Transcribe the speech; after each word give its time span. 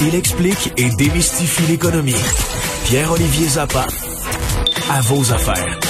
Il 0.00 0.14
explique 0.14 0.72
et 0.76 0.88
démystifie 0.96 1.64
l'économie. 1.68 2.14
Pierre-Olivier 2.84 3.48
Zappa, 3.48 3.88
à 4.88 5.00
vos 5.00 5.32
affaires. 5.32 5.80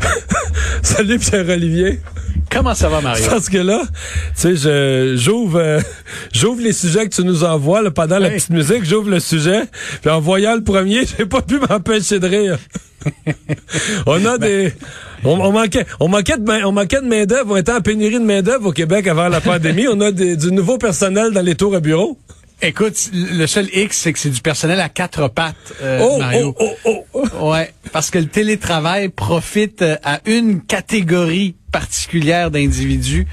Salut 0.82 1.20
Pierre-Olivier. 1.20 2.00
Comment 2.50 2.74
ça 2.74 2.88
va, 2.88 3.00
Mario? 3.00 3.24
Parce 3.30 3.48
que 3.48 3.58
là, 3.58 3.82
tu 3.86 3.92
sais, 4.34 4.56
je- 4.56 5.14
j'ouvre 5.16 5.60
euh, 5.60 5.80
j'ouvre 6.32 6.60
les 6.60 6.72
sujets 6.72 7.08
que 7.08 7.14
tu 7.14 7.22
nous 7.22 7.44
envoies 7.44 7.80
là, 7.82 7.92
pendant 7.92 8.18
la 8.18 8.30
petite 8.30 8.50
musique, 8.50 8.84
j'ouvre 8.84 9.10
le 9.10 9.20
sujet, 9.20 9.62
puis 10.02 10.10
en 10.10 10.18
voyant 10.20 10.56
le 10.56 10.64
premier, 10.64 11.02
j'ai 11.18 11.26
pas 11.26 11.40
pu 11.42 11.60
m'empêcher 11.60 12.18
de 12.18 12.26
rire. 12.26 12.58
On 14.06 14.24
a 14.24 14.38
des 14.38 14.72
on, 15.24 15.40
on 15.40 15.52
manquait 15.52 15.86
on 16.00 16.08
manquait 16.08 16.36
de 16.36 16.44
main, 16.44 16.62
on 16.64 16.72
manquait 16.72 17.00
de 17.00 17.06
main 17.06 17.24
d'œuvre, 17.24 17.52
on 17.52 17.56
était 17.56 17.72
en 17.72 17.80
pénurie 17.80 18.14
de 18.18 18.24
main 18.24 18.42
d'œuvre 18.42 18.68
au 18.68 18.72
Québec 18.72 19.06
avant 19.06 19.28
la 19.28 19.40
pandémie, 19.40 19.86
on 19.88 20.00
a 20.00 20.10
des- 20.12 20.36
du 20.36 20.52
nouveau 20.52 20.78
personnel 20.78 21.32
dans 21.32 21.42
les 21.44 21.54
tours 21.54 21.74
à 21.74 21.80
bureau. 21.80 22.18
Écoute, 22.62 22.94
le 23.12 23.46
seul 23.46 23.68
X, 23.74 23.98
c'est 23.98 24.12
que 24.12 24.18
c'est 24.18 24.30
du 24.30 24.40
personnel 24.40 24.80
à 24.80 24.88
quatre 24.88 25.28
pattes, 25.28 25.54
euh, 25.82 26.00
Oh, 26.02 26.18
Mario. 26.18 26.54
oh, 26.58 26.70
oh, 26.84 27.04
oh. 27.12 27.50
Ouais, 27.50 27.72
parce 27.92 28.10
que 28.10 28.18
le 28.18 28.26
télétravail 28.26 29.08
profite 29.08 29.82
euh, 29.82 29.96
à 30.04 30.20
une 30.24 30.62
catégorie 30.62 31.56
particulière 31.78 32.52
d'individus, 32.52 33.26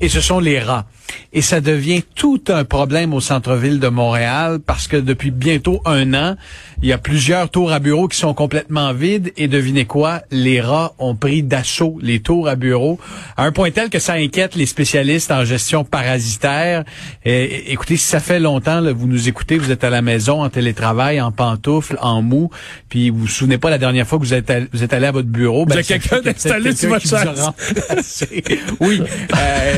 et 0.00 0.08
ce 0.08 0.20
sont 0.20 0.38
les 0.38 0.60
rats. 0.60 0.86
Et 1.32 1.42
ça 1.42 1.60
devient 1.60 2.02
tout 2.14 2.40
un 2.48 2.64
problème 2.64 3.12
au 3.12 3.20
centre-ville 3.20 3.80
de 3.80 3.88
Montréal, 3.88 4.60
parce 4.64 4.86
que 4.86 4.96
depuis 4.96 5.32
bientôt 5.32 5.80
un 5.84 6.14
an, 6.14 6.36
il 6.80 6.88
y 6.88 6.92
a 6.92 6.98
plusieurs 6.98 7.50
tours 7.50 7.72
à 7.72 7.80
bureaux 7.80 8.06
qui 8.06 8.16
sont 8.16 8.34
complètement 8.34 8.92
vides, 8.92 9.32
et 9.36 9.48
devinez 9.48 9.84
quoi, 9.84 10.20
les 10.30 10.60
rats 10.60 10.92
ont 10.98 11.16
pris 11.16 11.42
d'assaut 11.42 11.98
les 12.00 12.20
tours 12.20 12.46
à 12.46 12.54
bureaux, 12.54 13.00
à 13.36 13.44
un 13.44 13.50
point 13.52 13.72
tel 13.72 13.90
que 13.90 13.98
ça 13.98 14.12
inquiète 14.12 14.54
les 14.54 14.66
spécialistes 14.66 15.32
en 15.32 15.44
gestion 15.44 15.82
parasitaire. 15.84 16.84
Et, 17.24 17.72
écoutez, 17.72 17.96
si 17.96 18.06
ça 18.06 18.20
fait 18.20 18.38
longtemps, 18.38 18.80
là, 18.80 18.92
vous 18.92 19.08
nous 19.08 19.28
écoutez, 19.28 19.58
vous 19.58 19.72
êtes 19.72 19.82
à 19.82 19.90
la 19.90 20.02
maison, 20.02 20.44
en 20.44 20.50
télétravail, 20.50 21.20
en 21.20 21.32
pantoufles, 21.32 21.98
en 22.00 22.22
mou, 22.22 22.50
puis 22.88 23.10
vous 23.10 23.20
vous 23.20 23.26
souvenez 23.26 23.58
pas 23.58 23.70
la 23.70 23.78
dernière 23.78 24.06
fois 24.06 24.18
que 24.20 24.24
vous 24.24 24.34
êtes, 24.34 24.48
allé- 24.50 24.68
vous 24.72 24.84
êtes 24.84 24.92
allé 24.92 25.06
à 25.06 25.12
votre 25.12 25.28
bureau. 25.28 25.64
Ça 25.68 25.74
quelqu'un 25.82 26.16
peut-être 26.22 26.76
sur 26.78 26.88
votre 26.90 27.08
chaise. 27.08 27.50
oui. 28.80 29.02
Euh, 29.36 29.76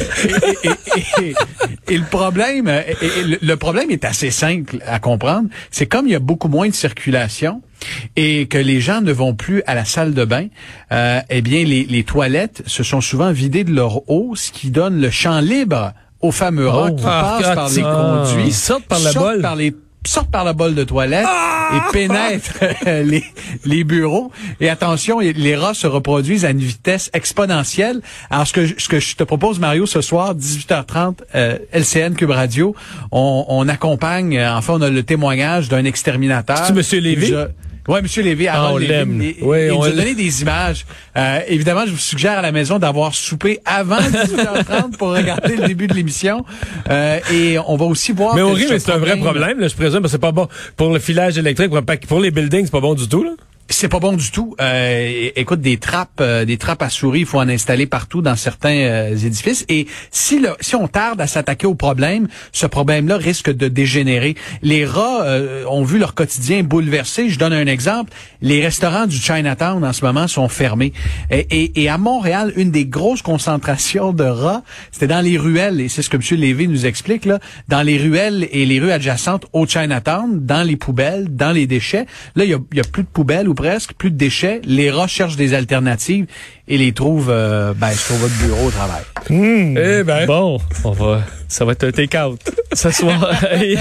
et, 0.64 0.68
et- 0.68 1.24
et- 1.30 1.34
et 1.88 1.98
le 1.98 2.04
problème, 2.04 2.68
euh, 2.68 2.82
le- 3.42 3.56
problème 3.56 3.90
est 3.90 4.04
assez 4.04 4.30
simple 4.30 4.78
à 4.86 4.98
comprendre. 4.98 5.48
C'est 5.70 5.86
comme 5.86 6.06
il 6.06 6.12
y 6.12 6.16
a 6.16 6.20
beaucoup 6.20 6.48
moins 6.48 6.68
de 6.68 6.74
circulation 6.74 7.62
et 8.16 8.46
que 8.46 8.58
les 8.58 8.80
gens 8.80 9.00
ne 9.00 9.12
vont 9.12 9.34
plus 9.34 9.62
à 9.66 9.74
la 9.74 9.84
salle 9.84 10.14
de 10.14 10.24
bain, 10.24 10.46
euh, 10.92 11.20
eh 11.30 11.42
bien, 11.42 11.64
les, 11.64 11.84
les 11.84 12.04
toilettes 12.04 12.62
se 12.66 12.82
sont 12.82 13.00
souvent 13.00 13.32
vidées 13.32 13.64
de 13.64 13.72
leur 13.72 14.08
eau, 14.10 14.34
ce 14.36 14.50
qui 14.52 14.70
donne 14.70 15.00
le 15.00 15.10
champ 15.10 15.40
libre 15.40 15.92
aux 16.20 16.32
fameux 16.32 16.68
rats 16.68 16.88
Oh. 16.92 16.96
qui 16.96 17.04
Ah, 17.06 17.38
passent 17.40 17.54
par 17.54 17.68
les 17.70 17.82
ah. 17.84 18.24
conduits. 18.26 18.44
Ils 18.48 18.54
sortent 18.54 18.84
par 18.84 19.00
la 19.00 19.12
bolle. 19.12 19.40
par 19.40 19.56
les 19.56 19.74
sortent 20.06 20.30
par 20.30 20.44
la 20.44 20.52
bolle 20.52 20.74
de 20.74 20.84
toilette 20.84 21.26
et 21.74 21.92
pénètrent 21.92 22.58
euh, 22.86 23.02
les, 23.02 23.22
les 23.64 23.84
bureaux. 23.84 24.32
Et 24.60 24.68
attention, 24.70 25.20
les 25.20 25.56
rats 25.56 25.74
se 25.74 25.86
reproduisent 25.86 26.44
à 26.44 26.50
une 26.50 26.58
vitesse 26.58 27.10
exponentielle. 27.12 28.00
Alors, 28.30 28.46
ce 28.46 28.52
que, 28.52 28.66
je- 28.66 28.74
ce 28.78 28.88
que 28.88 28.98
je 28.98 29.14
te 29.16 29.24
propose, 29.24 29.58
Mario, 29.58 29.86
ce 29.86 30.00
soir, 30.00 30.34
18h30, 30.34 31.16
euh, 31.34 31.58
LCN 31.72 32.14
Cube 32.14 32.30
Radio, 32.30 32.74
on, 33.12 33.44
on 33.48 33.68
accompagne, 33.68 34.36
euh, 34.38 34.54
enfin, 34.56 34.74
on 34.78 34.82
a 34.82 34.90
le 34.90 35.02
témoignage 35.02 35.68
d'un 35.68 35.84
exterminateur. 35.84 36.56
C'est-tu 36.58 36.72
Monsieur 36.72 37.00
Lévy? 37.00 37.32
Ah, 37.88 38.56
Harold 38.56 38.74
on 38.74 38.78
Lévy, 38.78 38.88
l'aime. 38.92 39.22
il- 39.22 39.44
Oui, 39.44 39.58
il 39.66 39.72
on 39.72 39.78
nous 39.78 39.84
a 39.84 39.88
l'aime. 39.88 39.96
donné 39.98 40.14
des 40.14 40.42
images. 40.42 40.84
Euh, 41.16 41.40
évidemment, 41.48 41.84
je 41.86 41.92
vous 41.92 41.98
suggère 41.98 42.38
à 42.38 42.42
la 42.42 42.52
maison 42.52 42.78
d'avoir 42.78 43.14
soupé 43.14 43.58
avant 43.64 43.96
18h30 44.00 44.96
pour 44.96 45.10
regarder 45.10 45.56
le 45.56 45.66
début 45.66 45.86
de 45.86 45.94
l'émission. 45.94 46.44
Euh, 46.90 47.18
et 47.32 47.58
on 47.66 47.76
va 47.76 47.84
aussi 47.86 48.12
voir. 48.12 48.34
Mais 48.34 48.42
on 48.42 48.52
rit, 48.52 48.66
mais 48.70 48.78
c'est 48.78 48.92
un 48.92 48.98
vrai 48.98 49.16
problème, 49.16 49.58
là, 49.60 49.68
je 49.68 49.74
présume, 49.74 50.00
parce 50.00 50.12
que 50.12 50.16
c'est 50.16 50.18
pas 50.18 50.32
bon 50.32 50.48
pour 50.76 50.92
le 50.92 50.98
filage 50.98 51.38
électrique, 51.38 51.70
pour 52.08 52.20
les 52.20 52.30
buildings, 52.30 52.64
c'est 52.66 52.70
pas 52.72 52.80
bon 52.80 52.94
du 52.94 53.08
tout, 53.08 53.24
là. 53.24 53.32
C'est 53.72 53.86
pas 53.88 54.00
bon 54.00 54.14
du 54.14 54.32
tout. 54.32 54.56
Euh, 54.60 55.30
écoute, 55.36 55.60
des 55.60 55.76
trappes, 55.76 56.20
euh, 56.20 56.44
des 56.44 56.56
trappes 56.58 56.82
à 56.82 56.90
souris, 56.90 57.20
il 57.20 57.26
faut 57.26 57.38
en 57.38 57.48
installer 57.48 57.86
partout 57.86 58.20
dans 58.20 58.34
certains 58.34 58.74
euh, 58.74 59.16
édifices. 59.16 59.64
Et 59.68 59.86
si 60.10 60.40
le, 60.40 60.48
si 60.60 60.74
on 60.74 60.88
tarde 60.88 61.20
à 61.20 61.28
s'attaquer 61.28 61.68
au 61.68 61.76
problème, 61.76 62.26
ce 62.50 62.66
problème-là 62.66 63.16
risque 63.16 63.48
de 63.48 63.68
dégénérer. 63.68 64.34
Les 64.62 64.84
rats 64.84 65.22
euh, 65.22 65.64
ont 65.68 65.84
vu 65.84 65.98
leur 65.98 66.14
quotidien 66.14 66.64
bouleversé. 66.64 67.28
Je 67.30 67.38
donne 67.38 67.52
un 67.52 67.66
exemple. 67.68 68.12
Les 68.42 68.60
restaurants 68.60 69.06
du 69.06 69.16
Chinatown 69.16 69.84
en 69.84 69.92
ce 69.92 70.04
moment 70.04 70.26
sont 70.26 70.48
fermés. 70.48 70.92
Et, 71.30 71.46
et- 71.50 71.82
et 71.84 71.88
à 71.88 71.96
Montréal, 71.96 72.52
une 72.56 72.72
des 72.72 72.86
grosses 72.86 73.22
concentrations 73.22 74.12
de 74.12 74.24
rats, 74.24 74.62
c'était 74.90 75.06
dans 75.06 75.20
les 75.20 75.38
ruelles. 75.38 75.80
Et 75.80 75.88
c'est 75.88 76.02
ce 76.02 76.10
que 76.10 76.16
M. 76.16 76.40
Lévy 76.40 76.66
nous 76.66 76.86
explique 76.86 77.24
là, 77.24 77.38
dans 77.68 77.82
les 77.82 77.98
ruelles 77.98 78.48
et 78.50 78.66
les 78.66 78.80
rues 78.80 78.90
adjacentes 78.90 79.46
au 79.52 79.64
Chinatown, 79.64 80.44
dans 80.44 80.64
les 80.64 80.74
poubelles, 80.76 81.28
dans 81.36 81.52
les 81.52 81.68
déchets. 81.68 82.06
Là, 82.34 82.44
il 82.44 82.50
y 82.50 82.54
a, 82.54 82.58
y 82.74 82.80
a 82.80 82.84
plus 82.84 83.04
de 83.04 83.08
poubelles 83.08 83.48
ou 83.48 83.54
presque, 83.60 83.92
plus 83.92 84.10
de 84.10 84.16
déchets. 84.16 84.62
Les 84.64 84.90
rats 84.90 85.06
cherchent 85.06 85.36
des 85.36 85.52
alternatives 85.52 86.24
et 86.66 86.78
les 86.78 86.92
trouvent 86.92 87.28
euh, 87.28 87.74
ben, 87.76 87.90
sur 87.90 88.14
votre 88.14 88.34
bureau 88.38 88.68
au 88.68 88.70
travail. 88.70 89.02
Eh 89.28 90.02
ben. 90.02 90.24
Bon, 90.26 90.58
on 90.84 90.92
va, 90.92 91.20
ça 91.46 91.66
va 91.66 91.72
être 91.72 91.84
un 91.84 91.90
take-out 91.92 92.40
ce 92.72 92.90
soir. 92.90 93.30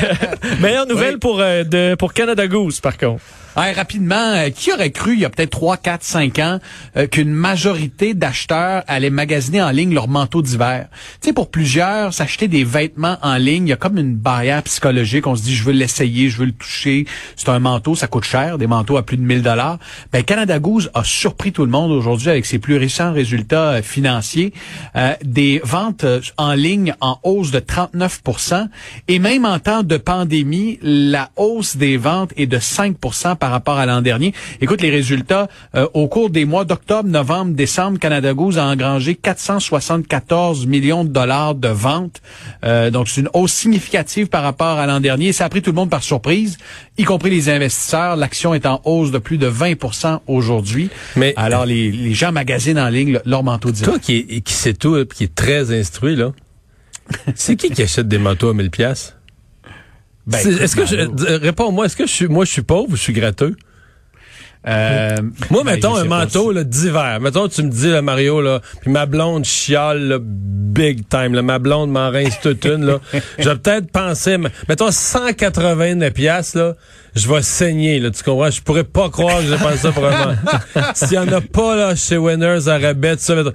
Meilleure 0.60 0.86
nouvelle 0.86 1.14
Oui. 1.14 1.20
pour, 1.20 1.40
euh, 1.40 1.64
de, 1.64 1.96
pour 1.96 2.14
Canada 2.14 2.46
Goose, 2.48 2.82
par 2.82 2.98
contre. 2.98 3.24
Hey, 3.62 3.74
rapidement, 3.74 4.16
euh, 4.16 4.52
qui 4.52 4.72
aurait 4.72 4.90
cru 4.90 5.16
il 5.16 5.20
y 5.20 5.26
a 5.26 5.30
peut-être 5.30 5.50
3, 5.50 5.76
4, 5.76 6.02
5 6.02 6.40
ans 6.40 6.60
euh, 6.96 7.08
qu'une 7.08 7.32
majorité 7.34 8.14
d'acheteurs 8.14 8.84
allaient 8.88 9.10
magasiner 9.10 9.62
en 9.62 9.72
ligne 9.72 9.94
leurs 9.94 10.08
manteaux 10.08 10.42
d'hiver? 10.42 10.88
Tu 11.22 11.28
sais, 11.28 11.34
pour 11.34 11.52
plusieurs, 11.52 12.14
s'acheter 12.14 12.48
des 12.48 12.64
vêtements 12.64 13.18
en 13.22 13.36
ligne, 13.36 13.68
il 13.68 13.72
y 13.72 13.74
a 13.74 13.76
comme 13.76 13.98
une 13.98 14.16
barrière 14.16 14.64
psychologique. 14.64 15.28
On 15.28 15.36
se 15.36 15.44
dit, 15.44 15.54
je 15.54 15.66
veux 15.66 15.74
l'essayer, 15.74 16.30
je 16.30 16.38
veux 16.38 16.46
le 16.46 16.54
toucher. 16.54 17.06
C'est 17.36 17.50
un 17.50 17.60
manteau, 17.60 17.96
ça 17.96 18.08
coûte 18.08 18.24
cher, 18.24 18.58
des 18.58 18.66
manteaux 18.66 18.96
à 18.96 19.04
plus 19.04 19.18
de 19.18 19.24
1000 19.24 19.42
dollars. 19.42 19.78
Ben, 20.14 20.24
Canada 20.24 20.58
Goose 20.58 20.90
a 20.94 21.04
surpris 21.04 21.52
tout 21.52 21.66
le 21.66 21.72
monde 21.72 21.92
aujourd'hui 21.92 22.30
avec 22.30 22.46
ses 22.46 22.60
plus 22.60 22.78
récents 22.78 23.12
résultats 23.12 23.72
euh, 23.72 23.82
financiers. 23.82 24.54
Euh, 24.96 25.16
des 25.22 25.60
ventes 25.66 26.06
euh, 26.06 26.22
en 26.38 26.54
ligne 26.54 26.94
en 27.02 27.20
hausse 27.24 27.52
de 27.52 27.60
39% 27.60 28.70
et 29.10 29.20
même 29.20 29.44
en 29.44 29.60
temps 29.60 29.84
de 29.84 29.98
pandémie, 29.98 30.80
la 30.82 31.30
hausse 31.36 31.76
des 31.76 31.98
ventes 31.98 32.32
est 32.38 32.48
de 32.48 32.58
5% 32.58 33.36
par 33.36 33.49
rapport 33.52 33.78
à 33.78 33.86
l'an 33.86 34.02
dernier. 34.02 34.34
Écoute, 34.62 34.82
les 34.82 34.90
résultats, 34.90 35.48
euh, 35.76 35.88
au 35.94 36.08
cours 36.08 36.30
des 36.30 36.46
mois 36.46 36.66
d'octobre, 36.66 37.10
novembre, 37.10 37.54
décembre, 37.54 38.00
Canada 38.00 38.34
Goose 38.34 38.58
a 38.58 38.66
engrangé 38.66 39.16
474 39.16 40.66
millions 40.68 41.04
de 41.04 41.10
dollars 41.10 41.56
de 41.56 41.68
ventes. 41.68 42.22
Euh, 42.64 42.90
donc, 42.92 43.08
c'est 43.10 43.22
une 43.22 43.30
hausse 43.34 43.54
significative 43.54 44.28
par 44.28 44.44
rapport 44.44 44.78
à 44.80 44.86
l'an 44.86 45.00
dernier. 45.00 45.34
Ça 45.34 45.46
a 45.46 45.50
pris 45.50 45.62
tout 45.62 45.72
le 45.72 45.76
monde 45.76 45.90
par 45.90 46.04
surprise, 46.04 46.58
y 46.98 47.04
compris 47.04 47.30
les 47.30 47.50
investisseurs. 47.50 48.16
L'action 48.16 48.54
est 48.54 48.66
en 48.66 48.82
hausse 48.86 49.12
de 49.12 49.18
plus 49.20 49.38
de 49.38 49.48
20% 49.48 50.20
aujourd'hui. 50.28 50.90
Mais- 51.16 51.34
Alors, 51.38 51.66
les, 51.66 51.92
les 51.92 52.14
gens 52.14 52.32
magasinent 52.32 52.80
en 52.80 52.90
ligne 52.90 53.14
le- 53.14 53.22
leur 53.26 53.44
manteau 53.44 53.72
d'hiver. 53.72 53.90
Toi 53.90 54.00
qui, 54.00 54.42
qui 54.42 54.54
sait 54.54 54.74
tout, 54.74 55.06
qui 55.06 55.26
est 55.26 55.36
très 55.36 55.78
instruit, 55.78 56.16
là. 56.16 56.32
C'est 57.36 57.56
qui 57.56 57.72
qui 57.72 57.82
achète 57.82 58.08
des 58.08 58.20
manteaux 58.20 58.50
à 58.50 58.54
1000 58.54 58.70
pièces? 58.70 59.16
Ben, 60.30 60.40
Est-ce 60.62 60.76
que 60.76 60.86
je, 60.86 60.96
euh, 60.96 61.40
réponds-moi, 61.42 61.86
est-ce 61.86 61.96
que 61.96 62.06
je 62.06 62.12
suis, 62.12 62.28
moi, 62.28 62.46
je 62.46 62.52
suis 62.52 62.62
pauvre 62.62 62.92
ou 62.92 62.96
je 62.96 63.02
suis 63.02 63.14
gratteux? 63.14 63.56
euh, 64.68 65.16
Moi, 65.50 65.64
ben, 65.64 65.74
mettons 65.76 65.96
un 65.96 66.04
manteau 66.04 66.54
d'hiver. 66.64 67.20
Mettons, 67.22 67.48
tu 67.48 67.64
me 67.64 67.70
dis, 67.70 67.90
là, 67.90 68.02
Mario, 68.02 68.42
là, 68.42 68.62
puis 68.82 68.92
ma 68.92 69.06
blonde 69.06 69.46
chiale, 69.46 70.02
là, 70.08 70.18
big 70.22 71.08
time. 71.08 71.34
Là, 71.34 71.42
ma 71.42 71.60
blonde 71.60 71.92
m'en 71.92 72.10
rince 72.10 72.40
toute 72.42 72.66
une. 72.66 72.86
Là. 72.86 73.00
Je 73.40 73.50
vais 73.50 73.56
peut-être 73.58 73.92
penser, 73.92 74.38
mettons 74.68 74.92
189 74.92 76.14
piastres, 76.14 76.58
là, 76.58 76.76
je 77.16 77.28
vais 77.28 77.42
saigner. 77.42 78.00
Là, 78.00 78.12
tu 78.12 78.22
comprends? 78.24 78.52
Je 78.52 78.62
pourrais 78.62 78.84
pas 78.84 79.10
croire 79.10 79.38
que 79.40 79.46
j'ai 79.48 79.58
pensé 79.58 79.78
ça 79.78 79.90
vraiment. 79.92 80.36
S'il 80.94 81.14
y 81.14 81.18
en 81.18 81.28
a 81.32 81.42
pas 81.42 81.76
là, 81.76 81.96
chez 81.96 82.18
Winners, 82.18 82.68
à 82.68 82.78
rabais, 82.78 83.16
tout 83.16 83.24
ça. 83.24 83.36
mettons- 83.36 83.54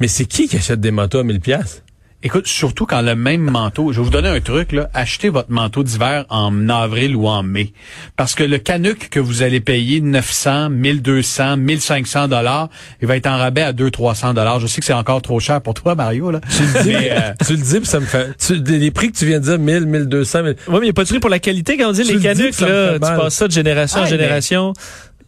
Mais 0.00 0.08
c'est 0.08 0.24
qui 0.26 0.48
qui 0.48 0.56
achète 0.56 0.80
des 0.80 0.90
manteaux 0.90 1.20
à 1.20 1.24
1000 1.24 1.40
piastres? 1.40 1.82
Écoute, 2.22 2.46
surtout 2.46 2.84
quand 2.84 3.00
le 3.00 3.14
même 3.14 3.40
manteau, 3.50 3.92
je 3.92 3.98
vais 3.98 4.04
vous 4.04 4.10
donner 4.10 4.28
un 4.28 4.40
truc, 4.40 4.72
là, 4.72 4.90
achetez 4.92 5.30
votre 5.30 5.50
manteau 5.50 5.82
d'hiver 5.82 6.26
en 6.28 6.68
avril 6.68 7.16
ou 7.16 7.26
en 7.26 7.42
mai. 7.42 7.72
Parce 8.16 8.34
que 8.34 8.44
le 8.44 8.58
canuc 8.58 9.08
que 9.08 9.18
vous 9.18 9.42
allez 9.42 9.60
payer 9.60 10.02
900, 10.02 10.68
1200, 10.68 11.56
1500 11.56 12.28
dollars, 12.28 12.68
il 13.00 13.08
va 13.08 13.16
être 13.16 13.26
en 13.26 13.38
rabais 13.38 13.62
à 13.62 13.72
200, 13.72 13.90
300 13.90 14.34
dollars. 14.34 14.60
Je 14.60 14.66
sais 14.66 14.80
que 14.82 14.86
c'est 14.86 14.92
encore 14.92 15.22
trop 15.22 15.40
cher 15.40 15.62
pour 15.62 15.72
toi, 15.72 15.94
Mario, 15.94 16.30
là. 16.30 16.40
Tu 16.54 16.62
le 16.62 16.82
dis, 16.82 16.88
Mais, 16.90 17.10
euh, 17.10 17.32
tu 17.46 17.52
le 17.54 17.58
dis, 17.62 17.78
puis 17.78 17.86
ça 17.86 18.00
me 18.00 18.04
fait. 18.04 18.36
Tu, 18.36 18.56
les 18.62 18.90
prix 18.90 19.10
que 19.10 19.16
tu 19.16 19.24
viens 19.24 19.40
de 19.40 19.44
dire, 19.44 19.58
1000, 19.58 19.86
1200, 19.86 20.42
1000. 20.42 20.56
Oui, 20.68 20.74
mais 20.74 20.78
il 20.78 20.82
n'y 20.82 20.88
a 20.90 20.92
pas 20.92 21.04
de 21.04 21.08
prix 21.08 21.20
pour 21.20 21.30
la 21.30 21.38
qualité 21.38 21.78
quand 21.78 21.88
on 21.88 21.92
dit 21.92 22.02
Tu 22.02 22.08
les 22.08 22.12
le 22.18 22.34
dis, 22.34 22.62
là. 22.62 22.92
Tu 22.94 22.98
passes 23.00 23.34
ça 23.34 23.46
de 23.48 23.52
génération 23.52 24.00
en 24.00 24.02
Ah, 24.02 24.04
mais- 24.04 24.10
génération. 24.10 24.72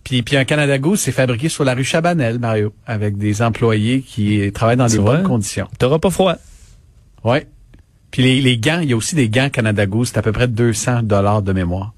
Puis, 0.04 0.20
puis 0.22 0.36
un 0.36 0.44
Canada 0.44 0.76
Goose, 0.76 1.00
c'est 1.00 1.12
fabriqué 1.12 1.48
sur 1.48 1.64
la 1.64 1.72
rue 1.74 1.84
Chabanel, 1.84 2.38
Mario, 2.38 2.74
avec 2.86 3.16
des 3.16 3.40
employés 3.40 4.02
qui 4.02 4.50
travaillent 4.52 4.76
dans 4.76 4.88
des 4.88 4.98
bonnes 4.98 5.22
conditions. 5.22 5.68
T'auras 5.78 5.98
pas 5.98 6.10
froid. 6.10 6.34
Ouais. 7.24 7.46
Puis 8.10 8.22
les, 8.22 8.40
les 8.40 8.58
gants, 8.58 8.80
il 8.80 8.90
y 8.90 8.92
a 8.92 8.96
aussi 8.96 9.14
des 9.14 9.28
gants 9.28 9.48
Canada 9.50 9.86
Goose, 9.86 10.10
c'est 10.12 10.18
à 10.18 10.22
peu 10.22 10.32
près 10.32 10.48
200 10.48 11.02
dollars 11.04 11.42
de 11.42 11.52
mémoire. 11.52 11.92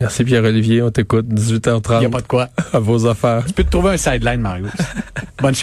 Merci 0.00 0.24
Pierre-Olivier, 0.24 0.82
on 0.82 0.90
t'écoute, 0.90 1.24
Il 1.30 1.34
n'y 1.36 1.54
a 1.54 1.58
18h30 1.58 2.10
pas 2.10 2.20
de 2.20 2.26
quoi. 2.26 2.48
à 2.72 2.78
vos 2.78 3.06
affaires. 3.06 3.44
Tu 3.46 3.52
peux 3.52 3.64
te 3.64 3.70
trouver 3.70 3.92
un 3.92 3.96
sideline, 3.96 4.40
Mario. 4.40 4.66
Bonne 5.38 5.54